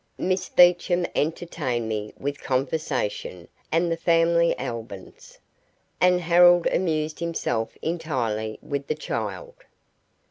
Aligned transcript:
Miss 0.17 0.49
Beecham 0.49 1.05
entertained 1.13 1.87
me 1.87 2.11
with 2.17 2.41
conversation 2.41 3.47
and 3.71 3.91
the 3.91 3.95
family 3.95 4.57
albums, 4.57 5.37
and 6.01 6.19
Harold 6.21 6.65
amused 6.65 7.19
himself 7.19 7.77
entirely 7.83 8.57
with 8.63 8.87
the 8.87 8.95
child. 8.95 9.53